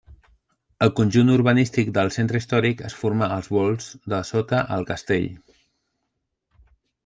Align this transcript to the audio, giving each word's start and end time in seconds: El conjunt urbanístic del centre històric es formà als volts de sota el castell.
El 0.85 0.91
conjunt 0.99 1.29
urbanístic 1.33 1.91
del 1.97 2.09
centre 2.15 2.41
històric 2.41 2.81
es 2.89 2.97
formà 3.03 3.29
als 3.37 3.53
volts 3.59 3.93
de 4.15 4.23
sota 4.33 4.65
el 4.79 4.89
castell. 4.93 5.33